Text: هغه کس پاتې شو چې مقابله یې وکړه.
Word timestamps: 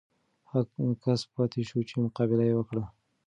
هغه 0.51 0.83
کس 1.03 1.21
پاتې 1.33 1.61
شو 1.69 1.79
چې 1.89 1.95
مقابله 2.03 2.43
یې 2.49 2.53
وکړه. 2.57 2.83